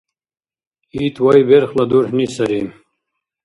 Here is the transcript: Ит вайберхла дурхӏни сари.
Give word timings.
Ит 1.03 1.15
вайберхла 1.23 1.83
дурхӏни 1.89 2.27
сари. 2.35 2.61